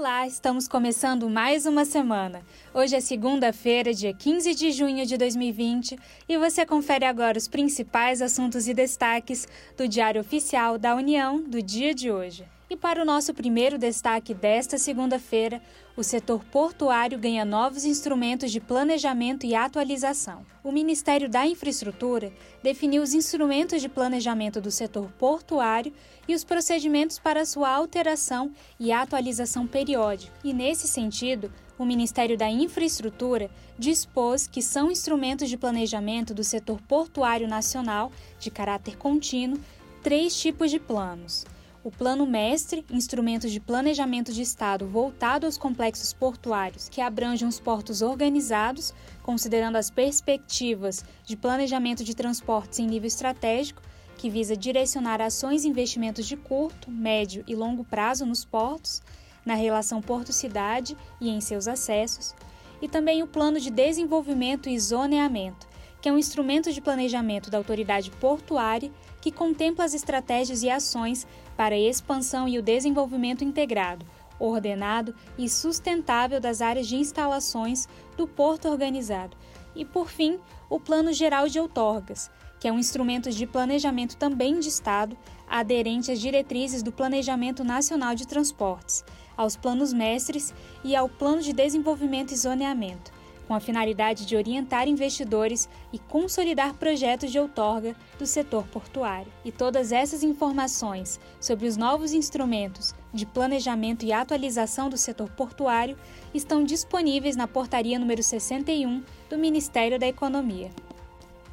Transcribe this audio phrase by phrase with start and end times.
[0.00, 2.40] Olá, estamos começando mais uma semana.
[2.72, 8.22] Hoje é segunda-feira, dia 15 de junho de 2020, e você confere agora os principais
[8.22, 12.46] assuntos e destaques do Diário Oficial da União do dia de hoje.
[12.70, 15.60] E para o nosso primeiro destaque desta segunda-feira,
[15.96, 20.46] o setor portuário ganha novos instrumentos de planejamento e atualização.
[20.62, 22.32] O Ministério da Infraestrutura
[22.62, 25.92] definiu os instrumentos de planejamento do setor portuário
[26.28, 30.32] e os procedimentos para sua alteração e atualização periódica.
[30.44, 36.80] E nesse sentido, o Ministério da Infraestrutura dispôs que são instrumentos de planejamento do setor
[36.82, 39.58] portuário nacional de caráter contínuo
[40.04, 41.44] três tipos de planos
[41.82, 47.58] o Plano Mestre, instrumentos de planejamento de Estado voltado aos complexos portuários que abrangem os
[47.58, 53.82] portos organizados, considerando as perspectivas de planejamento de transportes em nível estratégico,
[54.18, 59.02] que visa direcionar ações e investimentos de curto, médio e longo prazo nos portos,
[59.46, 62.34] na relação porto-cidade e em seus acessos,
[62.82, 65.69] e também o Plano de Desenvolvimento e Zoneamento,
[66.00, 71.26] que é um instrumento de planejamento da autoridade portuária que contempla as estratégias e ações
[71.56, 74.06] para a expansão e o desenvolvimento integrado,
[74.38, 79.36] ordenado e sustentável das áreas de instalações do porto organizado.
[79.76, 80.38] E, por fim,
[80.70, 85.16] o Plano Geral de Outorgas, que é um instrumento de planejamento também de Estado,
[85.48, 89.04] aderente às diretrizes do Planejamento Nacional de Transportes,
[89.36, 93.19] aos planos mestres e ao Plano de Desenvolvimento e Zoneamento
[93.50, 99.26] com a finalidade de orientar investidores e consolidar projetos de outorga do setor portuário.
[99.44, 105.98] E todas essas informações sobre os novos instrumentos de planejamento e atualização do setor portuário
[106.32, 110.70] estão disponíveis na portaria número 61 do Ministério da Economia.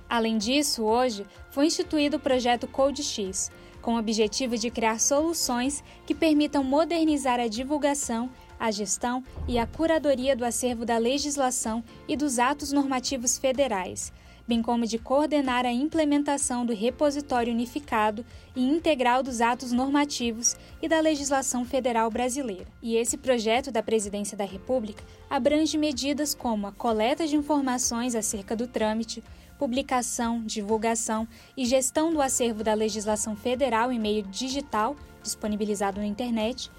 [0.07, 3.49] Além disso, hoje foi instituído o projeto Code X,
[3.81, 8.29] com o objetivo de criar soluções que permitam modernizar a divulgação
[8.59, 14.11] a gestão e a curadoria do acervo da legislação e dos atos normativos federais,
[14.48, 20.87] bem como de coordenar a implementação do repositório unificado e integral dos atos normativos e
[20.87, 22.67] da legislação federal brasileira.
[22.81, 28.55] E esse projeto da Presidência da República abrange medidas como a coleta de informações acerca
[28.55, 29.23] do trâmite,
[29.60, 31.27] publicação, divulgação
[31.58, 36.71] e gestão do acervo da legislação federal em meio digital disponibilizado na internet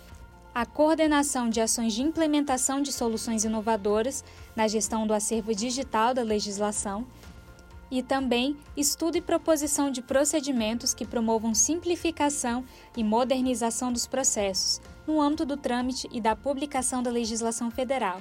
[0.59, 4.25] a coordenação de ações de implementação de soluções inovadoras
[4.57, 7.07] na gestão do acervo digital da legislação
[7.89, 12.65] e também estudo e proposição de procedimentos que promovam simplificação
[12.97, 18.21] e modernização dos processos no âmbito do trâmite e da publicação da legislação federal.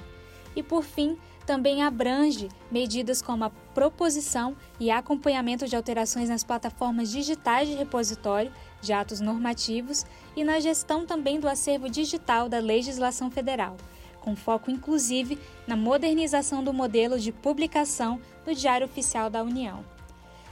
[0.54, 7.10] E, por fim, também abrange medidas como a proposição e acompanhamento de alterações nas plataformas
[7.10, 10.04] digitais de repositório de atos normativos
[10.36, 13.76] e na gestão também do acervo digital da legislação federal,
[14.20, 19.84] com foco inclusive na modernização do modelo de publicação do Diário Oficial da União.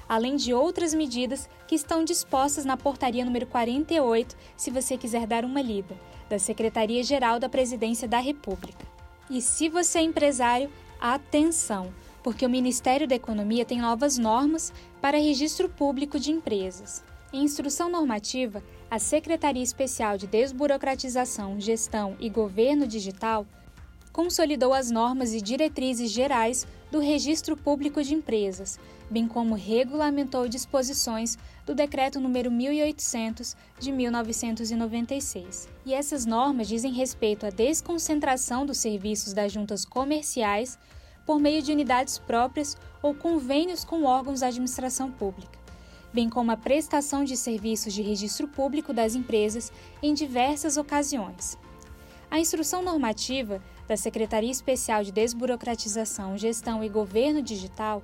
[0.09, 5.45] Além de outras medidas que estão dispostas na portaria número 48, se você quiser dar
[5.45, 5.97] uma lida,
[6.29, 8.85] da Secretaria-Geral da Presidência da República.
[9.29, 10.71] E se você é empresário,
[11.01, 11.93] Atenção,
[12.23, 17.05] porque o Ministério da Economia tem novas normas para registro público de empresas.
[17.37, 23.47] Em instrução normativa, a Secretaria Especial de Desburocratização, Gestão e Governo Digital
[24.11, 28.81] consolidou as normas e diretrizes gerais do Registro Público de Empresas,
[29.11, 31.37] bem como regulamentou disposições
[31.67, 35.69] do Decreto número 1800 de 1996.
[35.85, 40.79] E essas normas dizem respeito à desconcentração dos serviços das juntas comerciais
[41.27, 45.56] por meio de unidades próprias ou convênios com órgãos da administração pública,
[46.17, 49.71] bem como a prestação de serviços de registro público das empresas
[50.03, 51.59] em diversas ocasiões.
[52.31, 58.03] A instrução normativa da Secretaria Especial de Desburocratização, Gestão e Governo Digital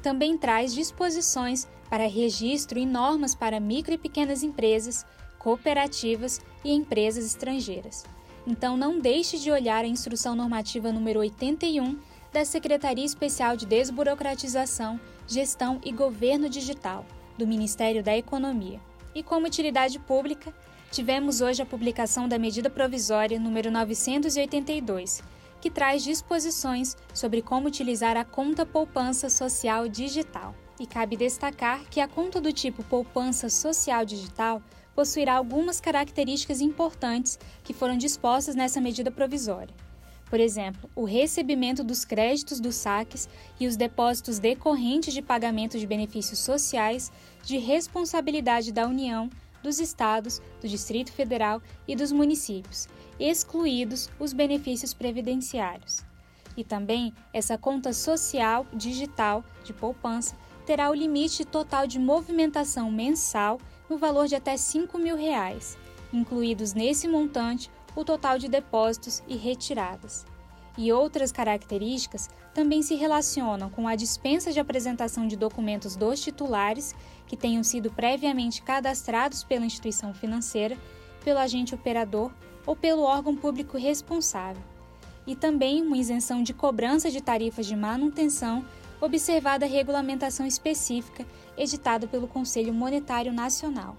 [0.00, 5.04] também traz disposições para registro e normas para micro e pequenas empresas,
[5.36, 8.04] cooperativas e empresas estrangeiras.
[8.46, 11.98] Então não deixe de olhar a instrução normativa número 81
[12.32, 17.04] da Secretaria Especial de Desburocratização, Gestão e Governo Digital,
[17.38, 18.80] do Ministério da Economia.
[19.14, 20.52] E como utilidade pública,
[20.90, 25.22] tivemos hoje a publicação da medida provisória número 982,
[25.60, 30.54] que traz disposições sobre como utilizar a conta poupança social digital.
[30.78, 34.62] E cabe destacar que a conta do tipo poupança social digital
[34.94, 39.74] possuirá algumas características importantes que foram dispostas nessa medida provisória.
[40.28, 43.28] Por exemplo, o recebimento dos créditos dos saques
[43.58, 47.10] e os depósitos decorrentes de pagamento de benefícios sociais
[47.42, 49.30] de responsabilidade da União
[49.62, 52.86] dos estados, do Distrito Federal e dos municípios,
[53.18, 56.04] excluídos os benefícios previdenciários.
[56.56, 60.36] E também essa conta social digital de poupança
[60.66, 63.58] terá o limite total de movimentação mensal
[63.88, 65.78] no valor de até 5 mil reais,
[66.12, 70.24] incluídos nesse montante o total de depósitos e retiradas.
[70.76, 76.94] E outras características também se relacionam com a dispensa de apresentação de documentos dos titulares
[77.26, 80.78] que tenham sido previamente cadastrados pela instituição financeira,
[81.24, 82.32] pelo agente operador
[82.64, 84.62] ou pelo órgão público responsável
[85.26, 88.64] e também uma isenção de cobrança de tarifas de manutenção,
[88.98, 93.94] observada a regulamentação específica editada pelo Conselho Monetário Nacional.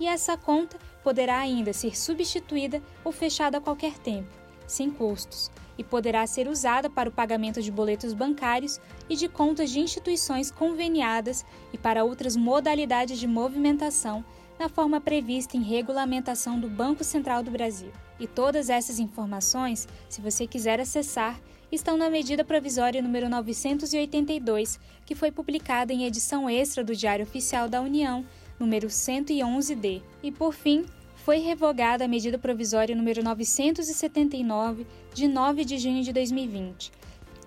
[0.00, 4.28] E essa conta poderá ainda ser substituída ou fechada a qualquer tempo,
[4.66, 9.70] sem custos, e poderá ser usada para o pagamento de boletos bancários e de contas
[9.70, 14.24] de instituições conveniadas e para outras modalidades de movimentação
[14.58, 17.92] na forma prevista em regulamentação do Banco Central do Brasil.
[18.18, 21.40] E todas essas informações, se você quiser acessar,
[21.70, 27.68] estão na medida provisória número 982, que foi publicada em edição extra do Diário Oficial
[27.68, 28.26] da União,
[28.58, 30.02] número 111D.
[30.22, 30.84] E por fim,
[31.16, 36.90] foi revogada a medida provisória número 979, de 9 de junho de 2020,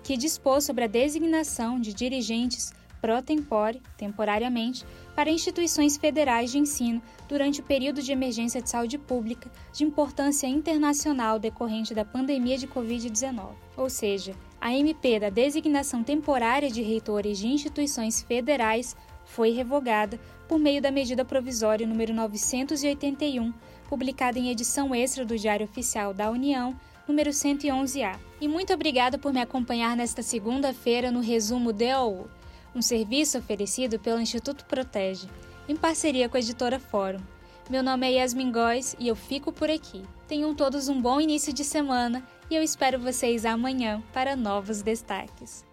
[0.04, 4.86] que dispôs sobre a designação de dirigentes pro tempore, temporariamente,
[5.16, 10.46] para instituições federais de ensino durante o período de emergência de saúde pública de importância
[10.46, 13.48] internacional decorrente da pandemia de Covid-19.
[13.76, 18.96] Ou seja, a MP da designação temporária de reitores de instituições federais
[19.34, 23.52] foi revogada por meio da medida provisória número 981,
[23.88, 28.18] publicada em edição extra do Diário Oficial da União, número 111A.
[28.40, 32.28] E muito obrigada por me acompanhar nesta segunda-feira no resumo DOU
[32.74, 35.28] um serviço oferecido pelo Instituto Protege,
[35.68, 37.20] em parceria com a editora Fórum.
[37.70, 40.02] Meu nome é Yasmin Góes e eu fico por aqui.
[40.26, 45.71] Tenham todos um bom início de semana e eu espero vocês amanhã para novos destaques.